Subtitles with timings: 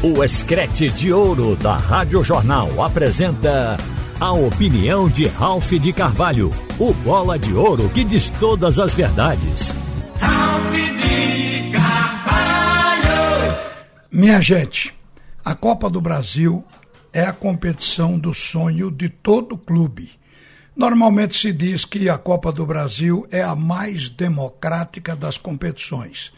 [0.00, 3.76] O Escrete de Ouro da Rádio Jornal apresenta
[4.20, 9.74] a opinião de Ralph de Carvalho, o bola de ouro que diz todas as verdades.
[10.20, 13.56] Ralph de Carvalho!
[14.08, 14.94] Minha gente,
[15.44, 16.64] a Copa do Brasil
[17.12, 20.12] é a competição do sonho de todo clube.
[20.76, 26.32] Normalmente se diz que a Copa do Brasil é a mais democrática das competições,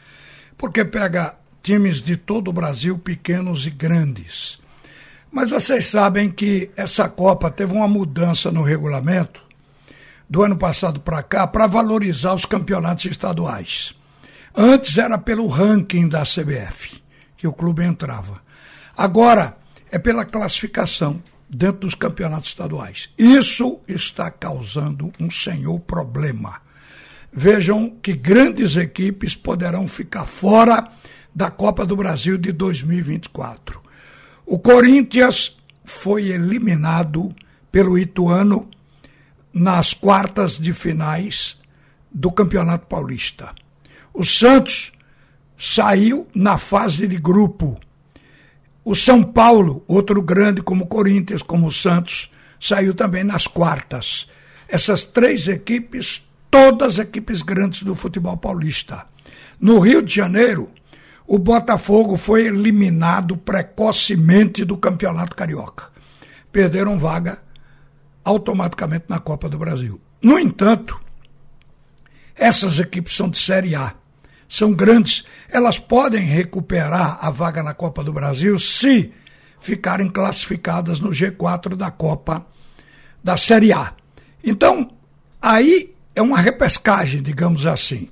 [0.56, 4.58] porque pega times de todo o Brasil, pequenos e grandes.
[5.30, 9.42] Mas vocês sabem que essa Copa teve uma mudança no regulamento
[10.28, 13.94] do ano passado para cá para valorizar os campeonatos estaduais.
[14.54, 17.02] Antes era pelo ranking da CBF
[17.36, 18.42] que o clube entrava.
[18.96, 19.56] Agora
[19.90, 23.08] é pela classificação dentro dos campeonatos estaduais.
[23.16, 26.60] Isso está causando um senhor problema.
[27.32, 30.88] Vejam que grandes equipes poderão ficar fora
[31.34, 33.80] da Copa do Brasil de 2024.
[34.44, 37.34] O Corinthians foi eliminado
[37.70, 38.68] pelo Ituano
[39.52, 41.56] nas quartas de finais
[42.10, 43.54] do Campeonato Paulista.
[44.12, 44.92] O Santos
[45.58, 47.78] saiu na fase de grupo.
[48.84, 54.26] O São Paulo, outro grande como o Corinthians, como o Santos, saiu também nas quartas.
[54.68, 59.06] Essas três equipes, todas equipes grandes do futebol paulista.
[59.60, 60.70] No Rio de Janeiro,
[61.30, 65.84] o Botafogo foi eliminado precocemente do Campeonato Carioca.
[66.50, 67.38] Perderam vaga
[68.24, 70.00] automaticamente na Copa do Brasil.
[70.20, 71.00] No entanto,
[72.34, 73.94] essas equipes são de Série A,
[74.48, 79.12] são grandes, elas podem recuperar a vaga na Copa do Brasil se
[79.60, 82.44] ficarem classificadas no G4 da Copa
[83.22, 83.94] da Série A.
[84.42, 84.90] Então,
[85.40, 88.08] aí é uma repescagem, digamos assim.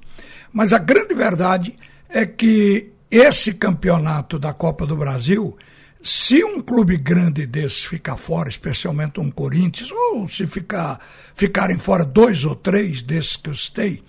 [0.53, 1.77] Mas a grande verdade
[2.08, 5.56] é que esse campeonato da Copa do Brasil,
[6.01, 11.00] se um clube grande desse ficar fora, especialmente um Corinthians, ou se ficar,
[11.34, 14.03] ficarem fora dois ou três desses que eu citei,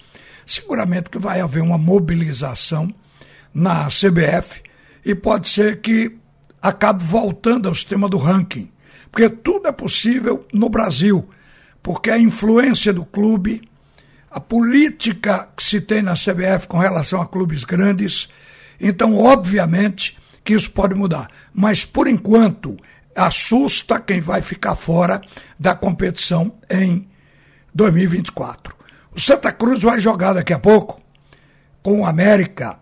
[0.45, 2.93] seguramente que vai haver uma mobilização
[3.53, 4.61] na CBF
[5.05, 6.15] e pode ser que
[6.61, 8.69] acabe voltando ao sistema do ranking.
[9.11, 11.27] Porque tudo é possível no Brasil,
[11.81, 13.61] porque a influência do clube,
[14.29, 18.29] a política que se tem na CBF com relação a clubes grandes,
[18.79, 21.29] então, obviamente que isso pode mudar.
[21.53, 22.77] Mas, por enquanto,
[23.15, 25.21] assusta quem vai ficar fora
[25.59, 27.07] da competição em
[27.73, 28.75] 2024.
[29.15, 31.01] O Santa Cruz vai jogar daqui a pouco
[31.81, 32.79] com o América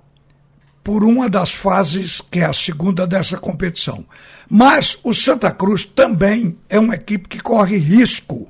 [0.83, 4.05] por uma das fases que é a segunda dessa competição.
[4.49, 8.47] Mas o Santa Cruz também é uma equipe que corre risco.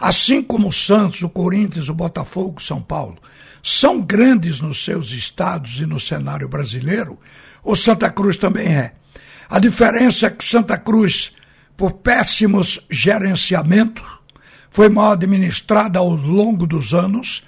[0.00, 3.18] Assim como o Santos, o Corinthians, o Botafogo, o São Paulo
[3.62, 7.18] são grandes nos seus estados e no cenário brasileiro,
[7.62, 8.94] o Santa Cruz também é.
[9.50, 11.32] A diferença é que o Santa Cruz,
[11.76, 14.02] por péssimos gerenciamentos,
[14.70, 17.42] foi mal administrada ao longo dos anos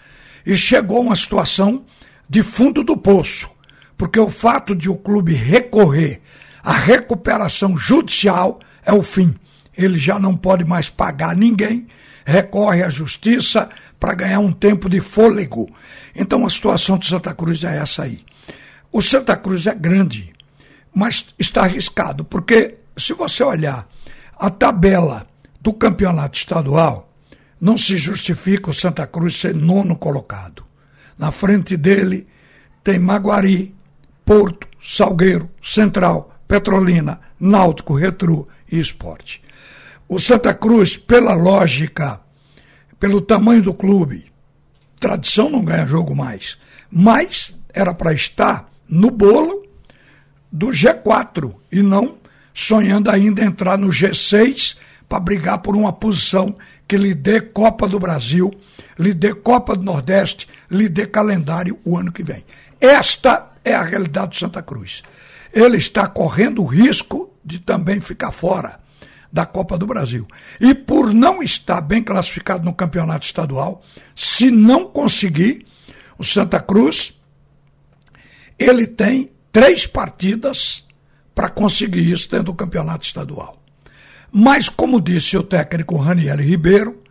[0.45, 1.85] e chegou a uma situação
[2.29, 3.49] de fundo do poço,
[3.97, 6.21] porque o fato de o clube recorrer
[6.63, 9.35] à recuperação judicial é o fim.
[9.75, 11.87] Ele já não pode mais pagar ninguém
[12.25, 13.69] recorre à justiça
[13.99, 15.71] para ganhar um tempo de fôlego.
[16.15, 18.25] Então a situação de Santa Cruz é essa aí.
[18.91, 20.33] O Santa Cruz é grande,
[20.95, 23.89] mas está arriscado, porque se você olhar
[24.39, 25.27] a tabela
[25.61, 27.11] do campeonato estadual,
[27.61, 30.65] não se justifica o Santa Cruz ser nono colocado.
[31.17, 32.27] Na frente dele
[32.83, 33.75] tem Maguari,
[34.25, 39.42] Porto, Salgueiro, Central, Petrolina, Náutico, Retro e Esporte.
[40.13, 42.21] O Santa Cruz, pela lógica,
[43.01, 44.31] pelo tamanho do clube,
[45.01, 46.59] tradição não ganha jogo mais,
[46.91, 49.67] mas era para estar no bolo
[50.53, 52.19] do G4 e não
[52.53, 54.77] sonhando ainda entrar no G6
[55.09, 58.53] para brigar por uma posição que lhe dê Copa do Brasil,
[58.99, 62.45] lhe dê Copa do Nordeste, lhe dê calendário o ano que vem.
[62.79, 65.03] Esta é a realidade do Santa Cruz.
[65.55, 68.83] Ele está correndo o risco de também ficar fora
[69.33, 70.27] da Copa do Brasil.
[70.61, 73.83] E por não estar bem classificado no campeonato estadual,
[74.15, 75.67] se não conseguir,
[76.19, 77.15] o Santa Cruz
[78.59, 80.85] ele tem três partidas
[81.35, 83.61] para conseguir isso dentro do campeonato estadual.
[84.31, 87.03] Mas, como disse o técnico Raniel Ribeiro,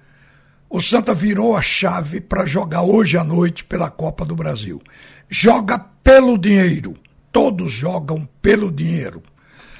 [0.69, 4.81] o Santa virou a chave para jogar hoje à noite pela Copa do Brasil.
[5.27, 6.95] Joga pelo dinheiro.
[7.31, 9.21] Todos jogam pelo dinheiro.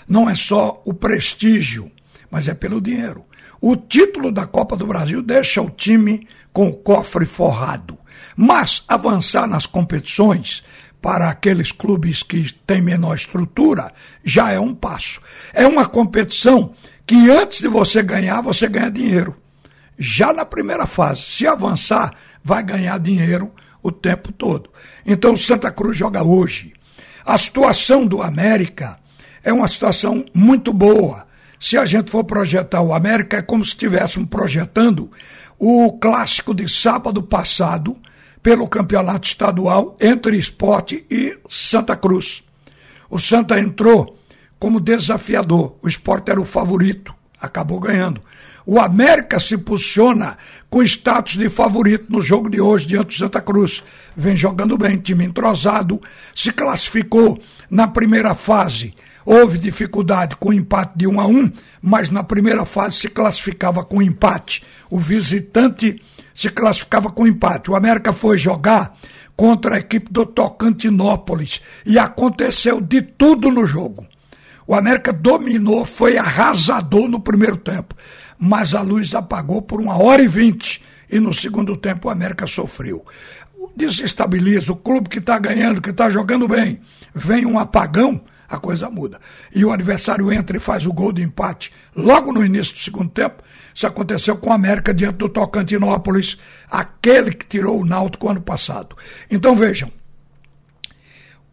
[0.08, 1.92] Não é só o prestígio
[2.31, 3.25] mas é pelo dinheiro.
[3.60, 7.98] O título da Copa do Brasil deixa o time com o cofre forrado.
[8.36, 10.63] Mas avançar nas competições
[11.01, 13.92] para aqueles clubes que têm menor estrutura,
[14.24, 15.19] já é um passo.
[15.51, 16.74] É uma competição
[17.06, 19.36] que antes de você ganhar, você ganha dinheiro.
[19.98, 22.13] Já na primeira fase, se avançar,
[22.44, 23.51] vai ganhar dinheiro
[23.84, 24.69] o tempo todo.
[25.06, 26.74] Então o Santa Cruz joga hoje.
[27.25, 29.00] A situação do América
[29.44, 31.27] é uma situação muito boa.
[31.62, 35.12] Se a gente for projetar o América, é como se estivéssemos projetando
[35.60, 37.96] o clássico de sábado passado
[38.42, 42.42] pelo campeonato estadual entre esporte e Santa Cruz.
[43.08, 44.18] O Santa entrou
[44.58, 48.22] como desafiador, o esporte era o favorito, acabou ganhando.
[48.66, 53.40] O América se posiciona com status de favorito no jogo de hoje diante do Santa
[53.40, 53.84] Cruz.
[54.18, 56.02] Vem jogando bem, time entrosado,
[56.34, 58.96] se classificou na primeira fase.
[59.26, 61.52] Houve dificuldade com o empate de 1 a 1,
[61.82, 64.64] mas na primeira fase se classificava com empate.
[64.90, 66.02] O visitante
[66.34, 67.70] se classificava com empate.
[67.70, 68.98] O América foi jogar
[69.36, 74.06] contra a equipe do Tocantinópolis e aconteceu de tudo no jogo.
[74.68, 77.96] O América dominou, foi arrasador no primeiro tempo
[78.44, 80.82] mas a luz apagou por uma hora e vinte.
[81.08, 83.06] E no segundo tempo o América sofreu.
[83.76, 86.82] Desestabiliza o clube que está ganhando, que está jogando bem.
[87.14, 88.20] Vem um apagão,
[88.51, 89.19] a coisa muda.
[89.56, 93.09] E o adversário entra e faz o gol de empate logo no início do segundo
[93.09, 93.42] tempo.
[93.74, 96.38] Isso aconteceu com o América diante do Tocantinópolis,
[96.69, 98.98] aquele que tirou o Náutico ano passado.
[99.30, 99.89] Então vejam,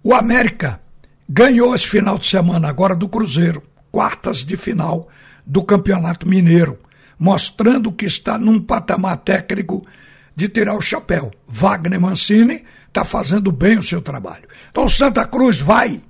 [0.03, 0.81] o América
[1.29, 3.63] ganhou esse final de semana agora do Cruzeiro,
[3.93, 5.09] quartas de final
[5.47, 6.81] do Campeonato Mineiro,
[7.17, 9.87] mostrando que está num patamar técnico
[10.35, 11.31] de tirar o chapéu.
[11.47, 14.49] Wagner Mancini está fazendo bem o seu trabalho.
[14.71, 16.03] Então Santa Cruz vai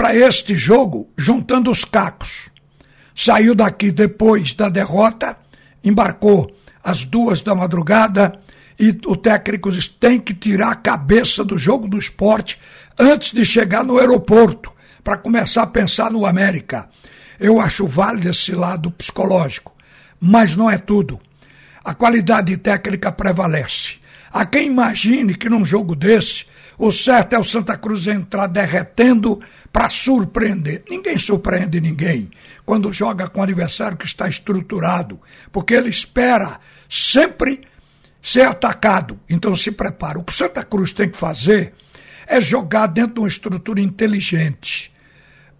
[0.00, 2.48] para este jogo juntando os cacos.
[3.14, 5.36] Saiu daqui depois da derrota,
[5.84, 6.50] embarcou
[6.82, 8.32] às duas da madrugada
[8.78, 9.68] e o técnico
[10.00, 12.58] tem que tirar a cabeça do jogo do esporte
[12.98, 14.72] antes de chegar no aeroporto
[15.04, 16.88] para começar a pensar no América.
[17.38, 19.76] Eu acho válido esse lado psicológico,
[20.18, 21.20] mas não é tudo.
[21.84, 23.99] A qualidade técnica prevalece.
[24.32, 26.46] Há quem imagine que num jogo desse,
[26.78, 29.40] o certo é o Santa Cruz entrar derretendo
[29.72, 30.84] para surpreender.
[30.88, 32.30] Ninguém surpreende ninguém
[32.64, 37.62] quando joga com um adversário que está estruturado, porque ele espera sempre
[38.22, 39.18] ser atacado.
[39.28, 40.18] Então se prepara.
[40.18, 41.74] O que o Santa Cruz tem que fazer
[42.26, 44.90] é jogar dentro de uma estrutura inteligente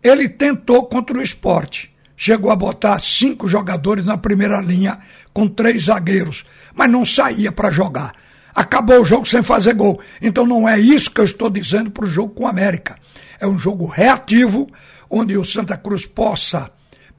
[0.03, 1.91] ele tentou contra o esporte.
[2.17, 4.99] Chegou a botar cinco jogadores na primeira linha
[5.33, 6.45] com três zagueiros,
[6.75, 8.15] mas não saía para jogar.
[8.55, 10.01] Acabou o jogo sem fazer gol.
[10.21, 12.97] Então não é isso que eu estou dizendo para o jogo com o América.
[13.39, 14.69] É um jogo reativo,
[15.09, 16.71] onde o Santa Cruz possa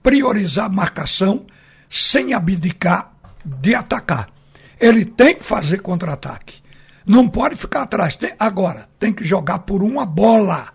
[0.04, 1.46] priorizar a marcação
[1.90, 3.12] sem abdicar
[3.44, 4.30] de atacar.
[4.80, 6.62] Ele tem que fazer contra-ataque.
[7.06, 8.16] Não pode ficar atrás.
[8.16, 10.70] Tem, agora, tem que jogar por uma bola.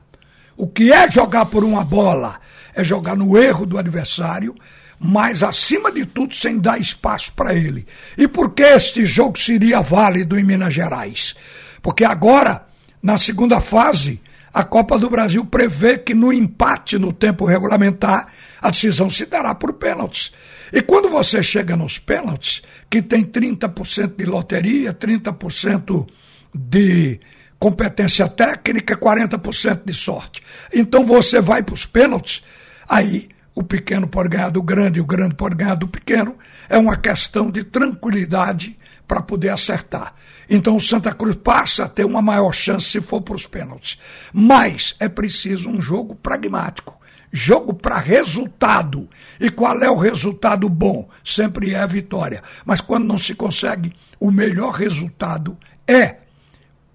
[0.57, 2.41] O que é jogar por uma bola?
[2.75, 4.55] É jogar no erro do adversário,
[4.99, 7.87] mas acima de tudo sem dar espaço para ele.
[8.17, 11.35] E por que este jogo seria válido em Minas Gerais?
[11.83, 12.67] Porque agora,
[13.03, 14.21] na segunda fase,
[14.53, 18.29] a Copa do Brasil prevê que no empate no tempo regulamentar,
[18.61, 20.33] a decisão se dará por pênaltis.
[20.73, 26.07] E quando você chega nos pênaltis, que tem 30% de loteria, 30%
[26.55, 27.21] de
[27.59, 30.43] competência técnica, 40% de sorte.
[30.73, 32.43] Então você vai para os pênaltis,
[32.89, 36.37] aí o pequeno pode ganhar do grande e o grande pode ganhar do pequeno.
[36.69, 40.15] É uma questão de tranquilidade para poder acertar.
[40.49, 43.99] Então o Santa Cruz passa a ter uma maior chance se for para os pênaltis.
[44.31, 47.01] Mas é preciso um jogo pragmático.
[47.33, 49.09] Jogo para resultado.
[49.41, 51.09] E qual é o resultado bom?
[51.25, 52.43] Sempre é a vitória.
[52.63, 55.57] Mas quando não se consegue, o melhor resultado
[55.89, 56.17] é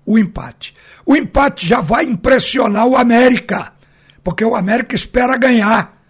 [0.05, 0.75] o empate.
[1.07, 3.73] O empate já vai impressionar o América,
[4.23, 6.00] porque o América espera ganhar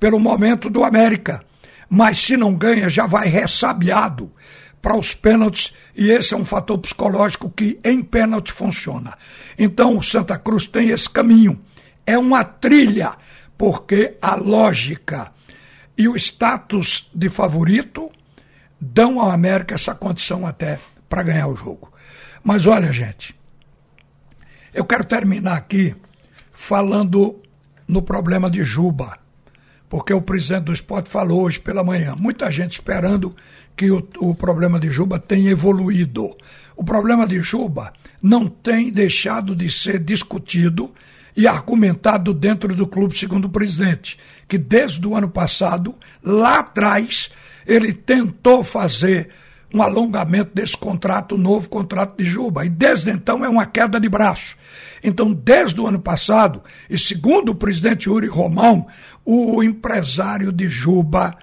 [0.00, 1.44] pelo momento do América.
[1.88, 4.32] Mas se não ganha, já vai ressabiado
[4.80, 9.16] para os pênaltis, e esse é um fator psicológico que em pênalti funciona.
[9.58, 11.60] Então o Santa Cruz tem esse caminho.
[12.06, 13.12] É uma trilha,
[13.58, 15.32] porque a lógica
[15.98, 18.10] e o status de favorito
[18.80, 21.92] dão ao América essa condição até para ganhar o jogo.
[22.42, 23.34] Mas olha, gente,
[24.72, 25.94] eu quero terminar aqui
[26.52, 27.42] falando
[27.86, 29.18] no problema de Juba,
[29.90, 32.14] porque o presidente do esporte falou hoje pela manhã.
[32.16, 33.34] Muita gente esperando
[33.76, 36.30] que o, o problema de Juba tenha evoluído.
[36.76, 37.92] O problema de Juba
[38.22, 40.94] não tem deixado de ser discutido
[41.36, 44.16] e argumentado dentro do clube, segundo o presidente,
[44.46, 47.28] que desde o ano passado, lá atrás,
[47.66, 49.28] ele tentou fazer
[49.72, 52.64] um alongamento desse contrato, novo contrato de Juba.
[52.64, 54.56] E desde então é uma queda de braço.
[55.02, 58.86] Então, desde o ano passado, e segundo o presidente Yuri Romão,
[59.24, 61.36] o empresário de Juba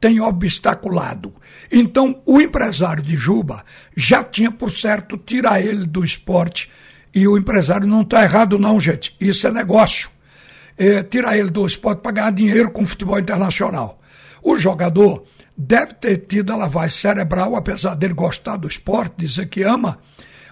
[0.00, 1.34] tem obstaculado.
[1.70, 3.64] Então, o empresário de Juba
[3.96, 6.70] já tinha por certo tirar ele do esporte.
[7.14, 9.14] E o empresário não está errado, não, gente.
[9.20, 10.10] Isso é negócio.
[10.76, 14.00] É, tirar ele do esporte para ganhar dinheiro com o futebol internacional.
[14.42, 15.24] O jogador
[15.62, 19.98] deve ter tido a lavagem cerebral, apesar dele gostar do esporte, dizer que ama,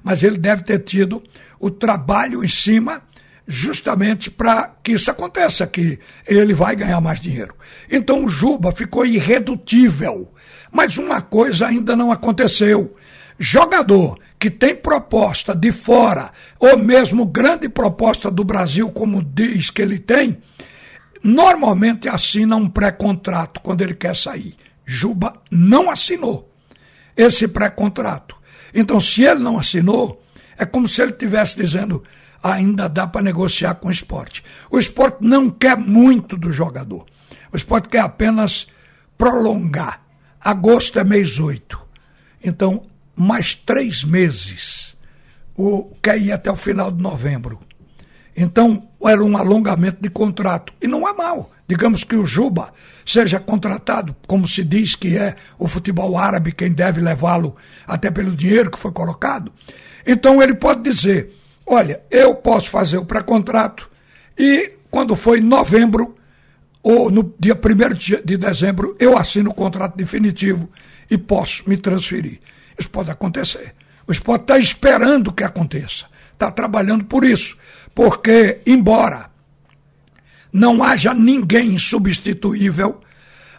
[0.02, 1.22] mas ele deve ter tido
[1.58, 3.02] o trabalho em cima
[3.46, 7.54] justamente para que isso aconteça, que ele vai ganhar mais dinheiro.
[7.90, 10.32] Então o Juba ficou irredutível.
[10.70, 12.94] Mas uma coisa ainda não aconteceu.
[13.36, 19.82] Jogador que tem proposta de fora, ou mesmo grande proposta do Brasil, como diz que
[19.82, 20.38] ele tem,
[21.22, 24.54] normalmente assina um pré-contrato quando ele quer sair.
[24.84, 26.50] Juba não assinou
[27.16, 28.37] esse pré-contrato.
[28.75, 30.22] Então, se ele não assinou,
[30.56, 32.02] é como se ele estivesse dizendo:
[32.42, 34.44] ainda dá para negociar com o esporte.
[34.70, 37.06] O esporte não quer muito do jogador.
[37.52, 38.66] O esporte quer apenas
[39.18, 40.02] prolongar.
[40.40, 41.78] Agosto é mês 8.
[42.42, 44.96] Então, mais três meses.
[45.54, 47.60] O, quer ir até o final de novembro.
[48.37, 50.72] Então, era um alongamento de contrato.
[50.80, 51.50] E não é mal.
[51.70, 52.72] Digamos que o Juba
[53.06, 57.54] seja contratado, como se diz que é o futebol árabe quem deve levá-lo
[57.87, 59.52] até pelo dinheiro que foi colocado.
[60.04, 61.32] Então ele pode dizer:
[61.64, 63.88] olha, eu posso fazer o pré-contrato
[64.37, 66.16] e quando foi novembro
[66.82, 70.68] ou no dia 1 de dezembro eu assino o contrato definitivo
[71.08, 72.40] e posso me transferir.
[72.76, 73.75] Isso pode acontecer.
[74.08, 76.06] O esporte está esperando que aconteça.
[76.32, 77.56] Está trabalhando por isso.
[77.94, 79.30] Porque, embora
[80.52, 83.00] não haja ninguém insubstituível,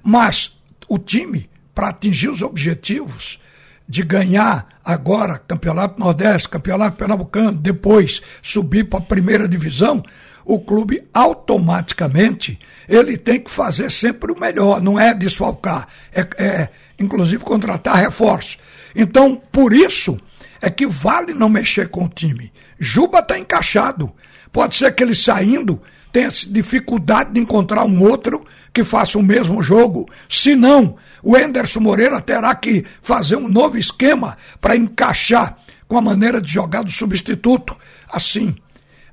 [0.04, 0.58] mas
[0.88, 3.40] o time, para atingir os objetivos
[3.88, 10.04] de ganhar agora Campeonato Nordeste, Campeonato Pernambucano, depois subir para a primeira divisão,
[10.44, 12.60] o clube automaticamente
[12.90, 16.70] ele tem que fazer sempre o melhor, não é desfalcar, é, é
[17.00, 18.58] inclusive contratar reforços.
[18.96, 20.18] Então, por isso
[20.62, 22.52] é que vale não mexer com o time.
[22.80, 24.12] Juba está encaixado.
[24.52, 29.64] Pode ser que ele saindo tenha dificuldade de encontrar um outro que faça o mesmo
[29.64, 30.10] jogo.
[30.30, 36.02] Se não, o Enderson Moreira terá que fazer um novo esquema para encaixar com a
[36.02, 37.76] maneira de jogar do substituto.
[38.12, 38.56] Assim,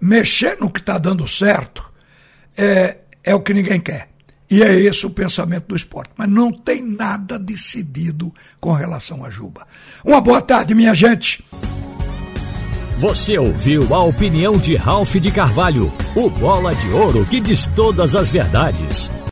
[0.00, 1.84] mexer no que está dando certo
[2.56, 4.13] é, é o que ninguém quer.
[4.54, 6.12] E é esse o pensamento do esporte.
[6.16, 9.66] Mas não tem nada decidido com relação a Juba.
[10.04, 11.44] Uma boa tarde, minha gente.
[12.98, 18.14] Você ouviu a opinião de Ralph de Carvalho, o bola de ouro que diz todas
[18.14, 19.10] as verdades.